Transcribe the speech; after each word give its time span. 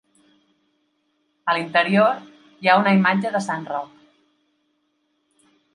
A 1.51 1.55
l'interior 1.57 2.17
hi 2.65 2.73
ha 2.73 2.79
una 2.83 2.97
imatge 3.01 3.35
de 3.39 3.45
Sant 3.51 3.69
Roc. 3.75 4.05